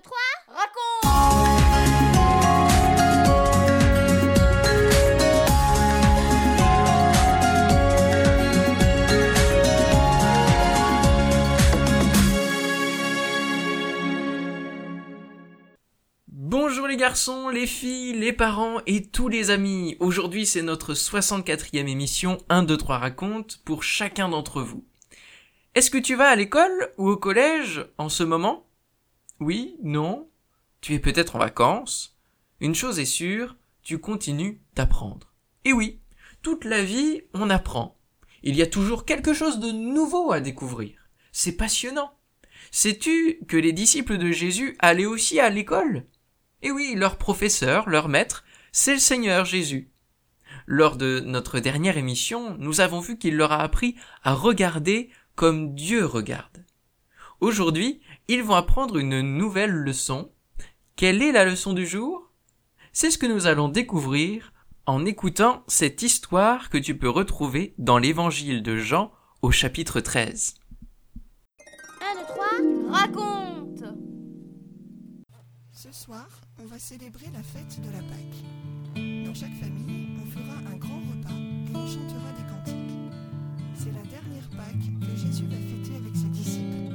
2, 0.00 0.02
3, 0.02 0.16
raconte 0.48 0.70
Bonjour 16.28 16.86
les 16.86 16.96
garçons, 16.96 17.48
les 17.48 17.66
filles, 17.66 18.14
les 18.14 18.32
parents 18.32 18.78
et 18.86 19.04
tous 19.06 19.28
les 19.28 19.50
amis. 19.50 19.96
Aujourd'hui 20.00 20.46
c'est 20.46 20.62
notre 20.62 20.94
64e 20.94 21.88
émission 21.88 22.38
1, 22.48 22.62
2, 22.62 22.76
3 22.76 22.98
raconte 22.98 23.60
pour 23.64 23.82
chacun 23.82 24.28
d'entre 24.30 24.62
vous. 24.62 24.84
Est-ce 25.74 25.90
que 25.90 25.98
tu 25.98 26.14
vas 26.14 26.28
à 26.28 26.36
l'école 26.36 26.92
ou 26.96 27.08
au 27.10 27.16
collège 27.16 27.84
en 27.98 28.08
ce 28.08 28.22
moment? 28.22 28.69
Oui 29.40 29.78
Non 29.82 30.28
Tu 30.82 30.92
es 30.92 30.98
peut-être 30.98 31.34
en 31.34 31.38
vacances 31.38 32.18
Une 32.60 32.74
chose 32.74 32.98
est 32.98 33.06
sûre, 33.06 33.56
tu 33.82 33.98
continues 33.98 34.60
d'apprendre. 34.74 35.32
Et 35.64 35.72
oui, 35.72 36.02
toute 36.42 36.66
la 36.66 36.84
vie 36.84 37.22
on 37.32 37.48
apprend. 37.48 37.96
Il 38.42 38.54
y 38.54 38.60
a 38.60 38.66
toujours 38.66 39.06
quelque 39.06 39.32
chose 39.32 39.58
de 39.58 39.70
nouveau 39.70 40.30
à 40.32 40.40
découvrir. 40.40 41.08
C'est 41.32 41.56
passionnant. 41.56 42.12
Sais-tu 42.70 43.40
que 43.48 43.56
les 43.56 43.72
disciples 43.72 44.18
de 44.18 44.30
Jésus 44.30 44.76
allaient 44.78 45.06
aussi 45.06 45.40
à 45.40 45.48
l'école? 45.48 46.04
Et 46.60 46.70
oui, 46.70 46.94
leur 46.94 47.16
professeur, 47.16 47.88
leur 47.88 48.10
maître, 48.10 48.44
c'est 48.72 48.92
le 48.92 48.98
Seigneur 48.98 49.46
Jésus. 49.46 49.90
Lors 50.66 50.96
de 50.96 51.20
notre 51.20 51.60
dernière 51.60 51.96
émission, 51.96 52.58
nous 52.58 52.82
avons 52.82 53.00
vu 53.00 53.16
qu'il 53.16 53.36
leur 53.36 53.52
a 53.52 53.62
appris 53.62 53.96
à 54.22 54.34
regarder 54.34 55.08
comme 55.34 55.74
Dieu 55.74 56.04
regarde. 56.04 56.66
Aujourd'hui, 57.40 58.00
ils 58.34 58.44
vont 58.44 58.54
apprendre 58.54 58.96
une 58.96 59.20
nouvelle 59.22 59.72
leçon. 59.72 60.30
Quelle 60.94 61.20
est 61.20 61.32
la 61.32 61.44
leçon 61.44 61.72
du 61.72 61.84
jour? 61.84 62.30
C'est 62.92 63.10
ce 63.10 63.18
que 63.18 63.26
nous 63.26 63.46
allons 63.46 63.68
découvrir 63.68 64.52
en 64.86 65.04
écoutant 65.04 65.64
cette 65.66 66.02
histoire 66.02 66.70
que 66.70 66.78
tu 66.78 66.96
peux 66.96 67.08
retrouver 67.08 67.74
dans 67.78 67.98
l'évangile 67.98 68.62
de 68.62 68.76
Jean 68.76 69.10
au 69.42 69.50
chapitre 69.50 70.00
13. 70.00 70.54
1, 72.00 72.14
2, 72.14 72.20
3, 72.88 72.98
raconte 73.00 73.84
Ce 75.72 75.90
soir, 75.90 76.28
on 76.62 76.66
va 76.66 76.78
célébrer 76.78 77.26
la 77.32 77.42
fête 77.42 77.80
de 77.80 77.90
la 77.90 77.98
Pâque. 77.98 79.26
Dans 79.26 79.34
chaque 79.34 79.56
famille, 79.60 80.06
on 80.22 80.30
fera 80.30 80.56
un 80.72 80.76
grand 80.76 81.00
repas 81.00 81.34
et 81.34 81.76
on 81.76 81.86
chantera 81.86 82.30
des 82.36 82.48
cantiques. 82.48 83.12
C'est 83.74 83.92
la 83.92 84.04
dernière 84.08 84.48
Pâque 84.56 85.00
que 85.00 85.16
Jésus 85.16 85.46
va 85.46 85.56
fêter 85.56 85.96
avec 85.96 86.14
ses 86.14 86.28
disciples. 86.28 86.89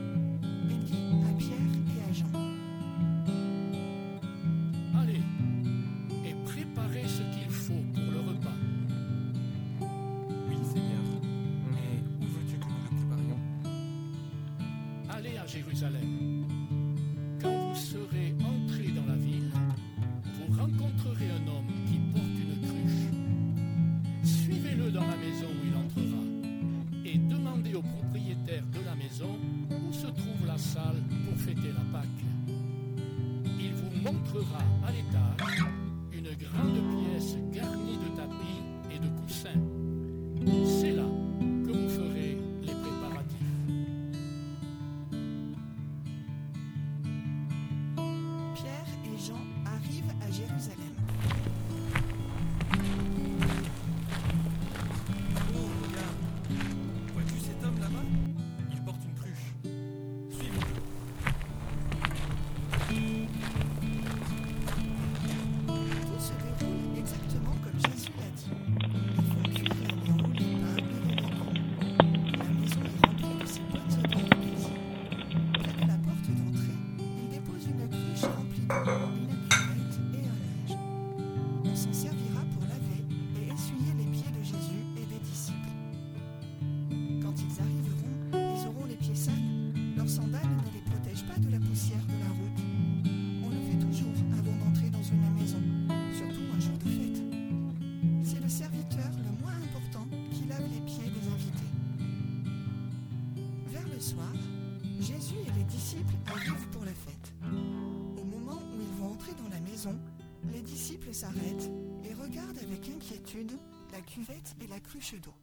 Les 110.52 110.62
disciples 110.62 111.14
s'arrêtent 111.14 111.70
et 112.04 112.14
regardent 112.14 112.60
avec 112.60 112.88
inquiétude 112.90 113.58
la 113.92 114.02
cuvette 114.02 114.56
et 114.62 114.68
la 114.68 114.80
cruche 114.80 115.16
d'eau. 115.16 115.34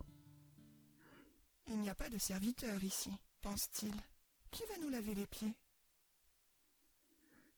Il 1.68 1.78
n'y 1.78 1.90
a 1.90 1.94
pas 1.94 2.08
de 2.08 2.18
serviteur 2.18 2.82
ici, 2.82 3.10
pense-t-il. 3.40 3.94
Qui 4.50 4.62
va 4.68 4.78
nous 4.78 4.90
laver 4.90 5.14
les 5.14 5.26
pieds? 5.26 5.54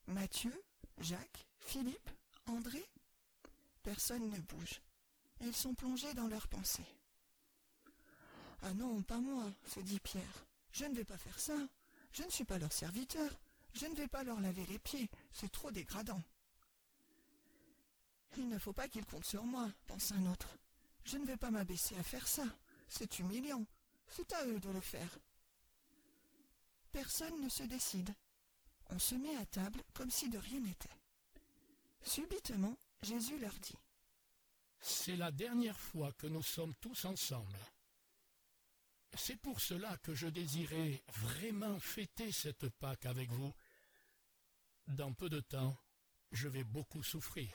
Matthieu, 0.07 0.53
Jacques, 1.01 1.47
Philippe, 1.59 2.11
André? 2.47 2.85
Personne 3.83 4.29
ne 4.29 4.39
bouge. 4.39 4.81
Ils 5.41 5.55
sont 5.55 5.75
plongés 5.75 6.15
dans 6.15 6.29
leurs 6.29 6.49
pensées. 6.49 6.87
Ah 8.63 8.73
non, 8.75 9.03
pas 9.03 9.19
moi, 9.19 9.45
se 9.67 9.81
dit 9.81 10.01
Pierre. 10.01 10.47
Je 10.73 10.85
ne 10.85 10.95
vais 10.95 11.05
pas 11.05 11.19
faire 11.19 11.39
ça. 11.39 11.57
Je 12.13 12.23
ne 12.23 12.31
suis 12.31 12.45
pas 12.45 12.59
leur 12.59 12.73
serviteur. 12.73 13.31
Je 13.75 13.87
ne 13.87 13.95
vais 13.95 14.09
pas 14.09 14.25
leur 14.25 14.41
laver 14.41 14.65
les 14.67 14.79
pieds. 14.79 15.11
C'est 15.33 15.51
trop 15.51 15.71
dégradant. 15.71 16.23
Il 18.37 18.49
ne 18.49 18.59
faut 18.59 18.73
pas 18.73 18.89
qu'ils 18.89 19.07
comptent 19.07 19.25
sur 19.25 19.45
moi, 19.45 19.71
pense 19.87 20.13
un 20.13 20.27
autre. 20.27 20.57
Je 21.05 21.19
ne 21.19 21.27
vais 21.27 21.37
pas 21.37 21.51
m'abaisser 21.51 21.97
à 21.97 22.03
faire 22.03 22.27
ça. 22.27 22.45
C'est 22.89 23.19
humiliant. 23.19 23.65
C'est 24.09 24.33
à 24.33 24.47
eux 24.47 24.61
de 24.61 24.71
le 24.71 24.81
faire. 24.81 25.19
Personne 26.93 27.41
ne 27.41 27.49
se 27.49 27.63
décide. 27.65 28.15
On 28.91 28.99
se 28.99 29.15
met 29.15 29.37
à 29.37 29.47
table 29.47 29.83
comme 29.95 30.11
si 30.11 30.29
de 30.29 30.39
rien 30.39 30.61
n'était. 30.61 30.89
Subitement, 32.03 32.77
Jésus 33.03 33.39
leur 33.39 33.55
dit. 33.55 33.79
C'est 34.81 35.17
la 35.17 35.33
dernière 35.33 35.79
fois 35.79 36.13
que 36.13 36.27
nous 36.27 36.43
sommes 36.43 36.75
tous 36.77 37.05
ensemble. 37.05 37.59
C'est 39.17 39.37
pour 39.37 39.61
cela 39.61 39.97
que 39.99 40.15
je 40.15 40.27
désirais 40.27 41.03
vraiment 41.09 41.79
fêter 41.79 42.33
cette 42.33 42.69
Pâque 42.69 43.07
avec 43.07 43.31
vous. 43.31 43.53
Dans 44.89 45.13
peu 45.13 45.29
de 45.29 45.41
temps, 45.41 45.77
je 46.33 46.49
vais 46.49 46.65
beaucoup 46.65 47.03
souffrir. 47.03 47.51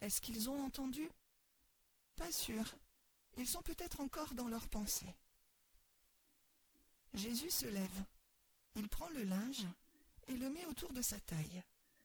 Est-ce 0.00 0.20
qu'ils 0.20 0.48
ont 0.48 0.64
entendu? 0.64 1.08
Pas 2.16 2.32
sûr. 2.32 2.74
Ils 3.36 3.46
sont 3.48 3.62
peut-être 3.62 4.00
encore 4.00 4.34
dans 4.34 4.48
leurs 4.48 4.68
pensées. 4.68 5.14
Jésus 7.14 7.50
se 7.50 7.66
lève. 7.66 8.04
Il 8.76 8.88
prend 8.88 9.08
le 9.10 9.24
linge 9.24 9.66
et 10.28 10.36
le 10.36 10.48
met 10.50 10.64
autour 10.66 10.92
de 10.92 11.02
sa 11.02 11.18
taille, 11.20 11.62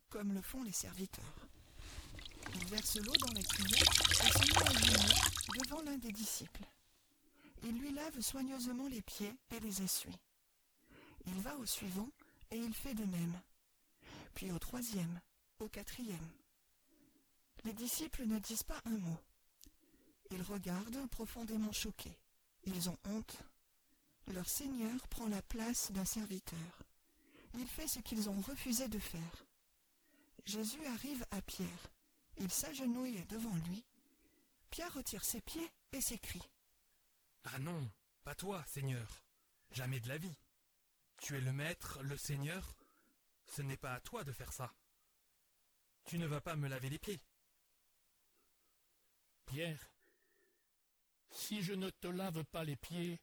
comme 0.10 0.34
le 0.34 0.42
font 0.42 0.64
les 0.64 0.72
serviteurs. 0.72 1.48
Il 2.54 2.66
verse 2.68 2.98
l'eau 2.98 3.14
dans 3.14 3.34
la 3.34 3.44
cuvette 3.44 3.82
et 3.82 4.32
se 4.32 4.54
met 4.54 4.58
à 4.58 5.64
devant 5.64 5.82
l'un 5.84 5.98
des 5.98 6.12
disciples. 6.12 6.66
Il 7.64 7.78
lui 7.80 7.92
lave 7.92 8.20
soigneusement 8.22 8.88
les 8.88 9.02
pieds 9.02 9.34
et 9.52 9.60
les 9.60 9.82
essuie. 9.82 10.18
Il 11.26 11.40
va 11.42 11.56
au 11.58 11.66
suivant 11.66 12.10
et 12.52 12.58
il 12.58 12.74
fait 12.74 12.94
de 12.94 13.06
même. 13.06 13.42
Puis 14.34 14.52
au 14.52 14.60
troisième, 14.60 15.20
au 15.60 15.68
quatrième. 15.68 16.30
Les 17.66 17.74
disciples 17.74 18.26
ne 18.28 18.38
disent 18.38 18.64
pas 18.64 18.80
un 18.86 18.98
mot. 18.98 19.20
Ils 20.30 20.44
regardent 20.44 21.10
profondément 21.10 21.72
choqués. 21.72 22.20
Ils 22.64 22.90
ont 22.92 22.98
honte. 23.06 23.40
Leur 24.28 24.48
Seigneur 24.48 25.08
prend 25.08 25.28
la 25.28 25.42
place 25.42 25.92
d'un 25.92 26.06
serviteur. 26.06 26.84
il 27.56 27.68
fait 27.68 27.88
ce 27.88 28.00
qu'ils 28.00 28.30
ont 28.30 28.40
refusé 28.42 28.88
de 28.88 29.00
faire. 29.00 29.46
Jésus 30.46 30.86
arrive 30.86 31.26
à 31.32 31.42
Pierre. 31.42 31.92
Il 32.38 32.52
s'agenouille 32.52 33.26
devant 33.30 33.56
lui. 33.68 33.84
Pierre 34.70 34.94
retire 34.94 35.26
ses 35.26 35.42
pieds 35.42 35.72
et 35.92 36.02
s'écrie. 36.02 36.48
Ah 37.46 37.58
non, 37.58 37.90
pas 38.24 38.36
toi, 38.36 38.64
Seigneur. 38.68 39.24
Jamais 39.72 40.00
de 40.00 40.08
la 40.08 40.18
vie. 40.18 40.38
Tu 41.18 41.36
es 41.36 41.42
le 41.42 41.54
Maître, 41.54 42.00
le 42.04 42.18
Seigneur. 42.18 42.76
Ce 43.48 43.64
n'est 43.64 43.78
pas 43.78 43.96
à 43.96 44.02
toi 44.02 44.24
de 44.24 44.32
faire 44.32 44.54
ça. 44.54 44.72
Tu 46.04 46.20
ne 46.20 46.28
vas 46.28 46.42
pas 46.42 46.56
me 46.56 46.68
laver 46.68 46.90
les 46.90 47.00
pieds. 47.00 47.22
Pierre, 49.46 49.90
si 51.32 51.62
je 51.62 51.74
ne 51.74 51.90
te 51.90 52.08
lave 52.08 52.44
pas 52.46 52.64
les 52.64 52.76
pieds, 52.76 53.20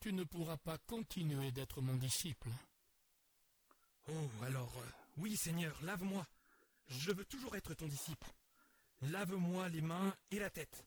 tu 0.00 0.12
ne 0.12 0.24
pourras 0.24 0.56
pas 0.56 0.78
continuer 0.78 1.52
d'être 1.52 1.80
mon 1.80 1.94
disciple. 1.96 2.50
Oh, 4.08 4.30
alors, 4.42 4.72
euh, 4.78 4.90
oui, 5.18 5.36
Seigneur, 5.36 5.76
lave-moi. 5.82 6.26
Je 6.86 7.12
veux 7.12 7.24
toujours 7.24 7.54
être 7.56 7.74
ton 7.74 7.86
disciple. 7.86 8.28
Lave-moi 9.02 9.68
les 9.68 9.82
mains 9.82 10.14
et 10.30 10.38
la 10.38 10.50
tête. 10.50 10.86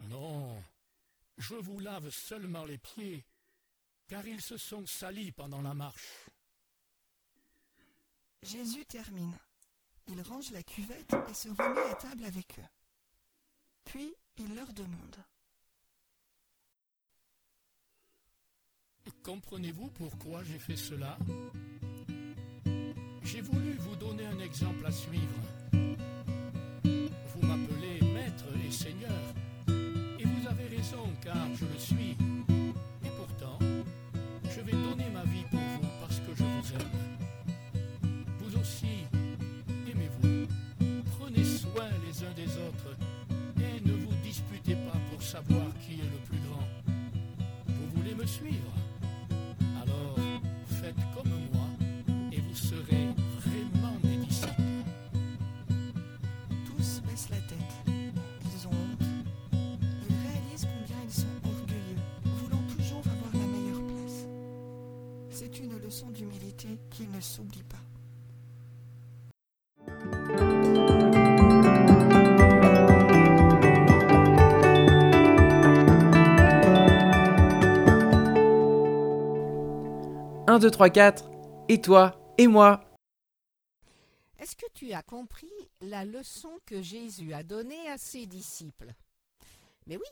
Non, 0.00 0.62
je 1.38 1.54
vous 1.54 1.80
lave 1.80 2.10
seulement 2.10 2.64
les 2.64 2.78
pieds, 2.78 3.24
car 4.08 4.26
ils 4.26 4.42
se 4.42 4.56
sont 4.56 4.84
salis 4.86 5.32
pendant 5.32 5.62
la 5.62 5.74
marche. 5.74 6.28
Jésus 8.42 8.84
termine. 8.86 9.38
Il 10.08 10.20
range 10.22 10.50
la 10.50 10.62
cuvette 10.62 11.14
et 11.28 11.34
se 11.34 11.48
remet 11.48 11.90
à 11.90 11.94
table 11.94 12.24
avec 12.24 12.58
eux. 12.58 12.68
Puis 13.84 14.14
il 14.38 14.54
leur 14.54 14.72
demande. 14.72 15.16
Comprenez-vous 19.22 19.88
pourquoi 19.90 20.42
j'ai 20.42 20.58
fait 20.58 20.76
cela? 20.76 21.16
J'ai 23.22 23.40
voulu 23.40 23.74
vous 23.74 23.96
donner 23.96 24.26
un 24.26 24.38
exemple 24.40 24.84
à 24.84 24.90
suivre. 24.90 25.40
Vous 26.82 27.46
m'appelez 27.46 28.00
maître 28.12 28.44
et 28.66 28.70
seigneur, 28.70 29.34
et 29.68 30.24
vous 30.24 30.48
avez 30.48 30.66
raison 30.66 31.08
car 31.22 31.54
je 31.54 31.64
le 31.64 31.78
suis. 31.78 32.16
D'humilité 66.72 66.78
qu'ils 66.90 67.10
ne 67.10 67.20
s'oublient 67.20 67.64
pas. 67.64 67.76
1, 80.52 80.58
2, 80.58 80.70
3, 80.70 80.90
4. 80.90 81.30
Et 81.68 81.80
toi 81.80 82.34
Et 82.36 82.46
moi 82.46 82.84
Est-ce 84.38 84.54
que 84.54 84.66
tu 84.74 84.92
as 84.92 85.02
compris 85.02 85.50
la 85.80 86.04
leçon 86.04 86.50
que 86.66 86.82
Jésus 86.82 87.32
a 87.32 87.42
donnée 87.42 87.88
à 87.88 87.96
ses 87.96 88.26
disciples? 88.26 88.92
Mais 89.86 89.96
oui, 89.96 90.02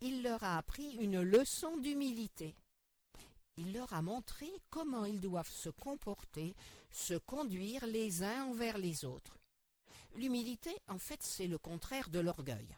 il 0.00 0.24
leur 0.24 0.42
a 0.42 0.56
appris 0.58 0.96
une 1.00 1.22
leçon 1.22 1.76
d'humilité. 1.76 2.56
Il 3.56 3.72
leur 3.72 3.92
a 3.92 4.02
montré 4.02 4.50
comment 4.70 5.04
ils 5.04 5.20
doivent 5.20 5.50
se 5.50 5.68
comporter, 5.68 6.54
se 6.90 7.14
conduire 7.14 7.86
les 7.86 8.22
uns 8.22 8.44
envers 8.44 8.78
les 8.78 9.04
autres. 9.04 9.38
L'humilité, 10.16 10.70
en 10.88 10.98
fait, 10.98 11.22
c'est 11.22 11.46
le 11.46 11.58
contraire 11.58 12.08
de 12.08 12.18
l'orgueil. 12.18 12.68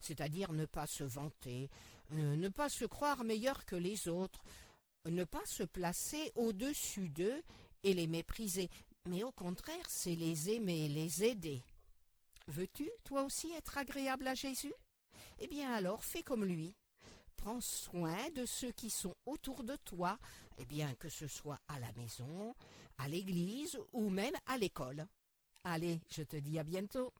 C'est-à-dire 0.00 0.52
ne 0.52 0.66
pas 0.66 0.86
se 0.86 1.04
vanter, 1.04 1.68
euh, 2.12 2.36
ne 2.36 2.48
pas 2.48 2.68
se 2.68 2.84
croire 2.84 3.24
meilleur 3.24 3.64
que 3.64 3.76
les 3.76 4.08
autres, 4.08 4.42
ne 5.06 5.24
pas 5.24 5.44
se 5.46 5.62
placer 5.62 6.32
au-dessus 6.36 7.08
d'eux 7.08 7.42
et 7.82 7.94
les 7.94 8.06
mépriser, 8.06 8.70
mais 9.08 9.24
au 9.24 9.32
contraire, 9.32 9.88
c'est 9.88 10.14
les 10.14 10.50
aimer, 10.50 10.88
les 10.88 11.24
aider. 11.24 11.62
Veux-tu, 12.46 12.88
toi 13.04 13.22
aussi, 13.22 13.50
être 13.52 13.78
agréable 13.78 14.26
à 14.28 14.34
Jésus? 14.34 14.74
Eh 15.38 15.48
bien 15.48 15.72
alors, 15.72 16.04
fais 16.04 16.22
comme 16.22 16.44
lui. 16.44 16.74
Prends 17.42 17.60
soin 17.60 18.30
de 18.36 18.46
ceux 18.46 18.70
qui 18.70 18.88
sont 18.88 19.16
autour 19.26 19.64
de 19.64 19.74
toi, 19.84 20.16
eh 20.58 20.64
bien 20.64 20.94
que 20.94 21.08
ce 21.08 21.26
soit 21.26 21.58
à 21.66 21.80
la 21.80 21.90
maison, 21.96 22.54
à 22.98 23.08
l'église 23.08 23.76
ou 23.92 24.10
même 24.10 24.34
à 24.46 24.58
l'école. 24.58 25.06
Allez, 25.64 26.00
je 26.08 26.22
te 26.22 26.36
dis 26.36 26.60
à 26.60 26.62
bientôt. 26.62 27.12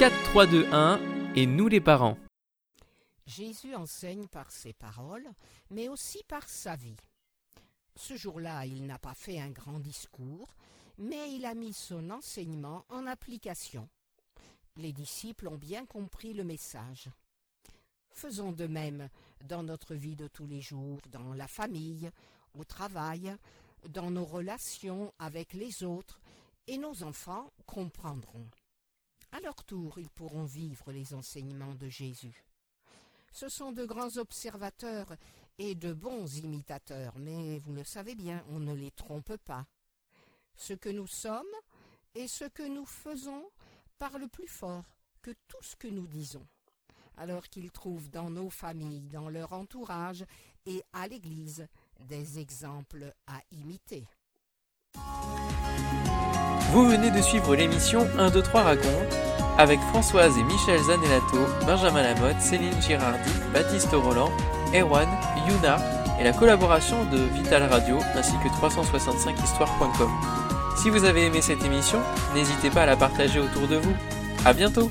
4, 0.00 0.22
3, 0.30 0.46
2, 0.46 0.66
1. 0.72 1.00
Et 1.36 1.46
nous 1.46 1.68
les 1.68 1.80
parents. 1.80 2.18
Jésus 3.24 3.76
enseigne 3.76 4.26
par 4.26 4.50
ses 4.50 4.72
paroles, 4.72 5.28
mais 5.70 5.88
aussi 5.88 6.24
par 6.26 6.48
sa 6.48 6.74
vie. 6.74 6.96
Ce 7.94 8.16
jour-là, 8.16 8.66
il 8.66 8.84
n'a 8.86 8.98
pas 8.98 9.14
fait 9.14 9.40
un 9.40 9.50
grand 9.50 9.78
discours, 9.78 10.48
mais 10.98 11.32
il 11.32 11.44
a 11.44 11.54
mis 11.54 11.72
son 11.72 12.10
enseignement 12.10 12.84
en 12.88 13.06
application. 13.06 13.88
Les 14.76 14.92
disciples 14.92 15.48
ont 15.48 15.58
bien 15.58 15.86
compris 15.86 16.34
le 16.34 16.44
message. 16.44 17.10
Faisons 18.10 18.52
de 18.52 18.66
même 18.66 19.08
dans 19.44 19.62
notre 19.62 19.94
vie 19.94 20.16
de 20.16 20.28
tous 20.28 20.46
les 20.46 20.60
jours, 20.60 21.00
dans 21.10 21.34
la 21.34 21.48
famille, 21.48 22.10
au 22.54 22.64
travail, 22.64 23.36
dans 23.88 24.10
nos 24.10 24.24
relations 24.24 25.12
avec 25.18 25.52
les 25.52 25.82
autres, 25.82 26.20
et 26.66 26.78
nos 26.78 27.02
enfants 27.02 27.52
comprendront. 27.66 28.48
À 29.32 29.40
leur 29.40 29.64
tour, 29.64 29.98
ils 29.98 30.10
pourront 30.10 30.44
vivre 30.44 30.92
les 30.92 31.14
enseignements 31.14 31.74
de 31.74 31.88
Jésus. 31.88 32.44
Ce 33.32 33.48
sont 33.48 33.72
de 33.72 33.84
grands 33.84 34.16
observateurs 34.16 35.14
et 35.58 35.74
de 35.74 35.92
bons 35.92 36.38
imitateurs, 36.38 37.18
mais 37.18 37.58
vous 37.58 37.74
le 37.74 37.84
savez 37.84 38.14
bien, 38.14 38.42
on 38.48 38.60
ne 38.60 38.74
les 38.74 38.90
trompe 38.90 39.36
pas. 39.36 39.66
Ce 40.56 40.72
que 40.72 40.88
nous 40.88 41.06
sommes 41.06 41.44
et 42.14 42.28
ce 42.28 42.44
que 42.44 42.62
nous 42.62 42.86
faisons 42.86 43.44
parle 43.98 44.28
plus 44.28 44.48
fort 44.48 44.84
que 45.22 45.30
tout 45.48 45.62
ce 45.62 45.76
que 45.76 45.88
nous 45.88 46.06
disons. 46.06 46.46
Alors 47.16 47.48
qu'ils 47.48 47.70
trouvent 47.70 48.10
dans 48.10 48.30
nos 48.30 48.50
familles, 48.50 49.08
dans 49.08 49.28
leur 49.28 49.52
entourage 49.52 50.24
et 50.66 50.82
à 50.92 51.08
l'Église 51.08 51.66
des 52.00 52.38
exemples 52.38 53.12
à 53.26 53.40
imiter. 53.50 54.06
Vous 56.72 56.88
venez 56.88 57.10
de 57.10 57.22
suivre 57.22 57.54
l'émission 57.54 58.06
1, 58.18 58.30
2, 58.30 58.42
3 58.42 58.62
raconte 58.62 59.14
avec 59.58 59.80
Françoise 59.80 60.36
et 60.36 60.42
Michel 60.42 60.82
Zanellato, 60.82 61.38
Benjamin 61.64 62.02
Lamotte, 62.02 62.40
Céline 62.40 62.80
Girardi, 62.82 63.30
Baptiste 63.54 63.92
Roland, 63.92 64.30
Erwan, 64.74 65.08
Yuna 65.48 66.05
et 66.18 66.24
la 66.24 66.32
collaboration 66.32 67.04
de 67.04 67.18
Vital 67.18 67.62
Radio 67.64 67.98
ainsi 68.14 68.32
que 68.42 68.48
365histoire.com. 68.48 70.10
Si 70.76 70.90
vous 70.90 71.04
avez 71.04 71.26
aimé 71.26 71.40
cette 71.42 71.64
émission, 71.64 71.98
n'hésitez 72.34 72.70
pas 72.70 72.82
à 72.82 72.86
la 72.86 72.96
partager 72.96 73.40
autour 73.40 73.66
de 73.68 73.76
vous. 73.76 73.94
À 74.44 74.52
bientôt! 74.52 74.90